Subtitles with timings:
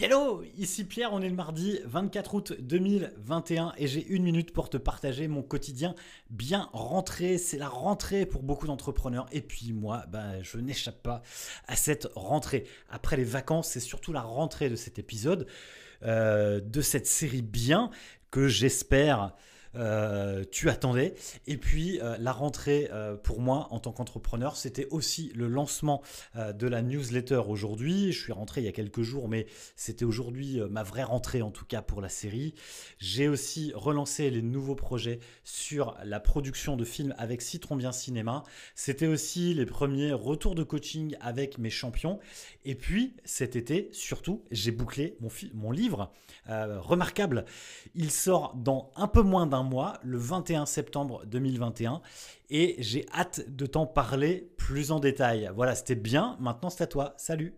[0.00, 4.68] Hello, ici Pierre, on est le mardi 24 août 2021 et j'ai une minute pour
[4.68, 5.94] te partager mon quotidien
[6.30, 7.38] bien rentré.
[7.38, 11.22] C'est la rentrée pour beaucoup d'entrepreneurs et puis moi, bah, je n'échappe pas
[11.68, 12.64] à cette rentrée.
[12.88, 15.46] Après les vacances, c'est surtout la rentrée de cet épisode,
[16.02, 17.90] euh, de cette série bien
[18.32, 19.32] que j'espère
[19.76, 21.14] euh, tu attendais.
[21.46, 26.02] Et puis euh, la rentrée euh, pour moi en tant qu'entrepreneur, c'était aussi le lancement
[26.34, 28.12] de la newsletter aujourd'hui.
[28.12, 31.50] Je suis rentré il y a quelques jours, mais c'était aujourd'hui ma vraie rentrée en
[31.50, 32.54] tout cas pour la série.
[32.98, 38.44] J'ai aussi relancé les nouveaux projets sur la production de films avec Citron Bien Cinéma.
[38.74, 42.18] C'était aussi les premiers retours de coaching avec mes champions.
[42.64, 46.12] Et puis cet été, surtout, j'ai bouclé mon, mon livre
[46.46, 47.44] remarquable.
[47.94, 52.00] Il sort dans un peu moins d'un mois, le 21 septembre 2021.
[52.50, 55.50] Et j'ai hâte de t'en parler plus en détail.
[55.54, 56.36] Voilà, c'était bien.
[56.38, 57.14] Maintenant, c'est à toi.
[57.16, 57.54] Salut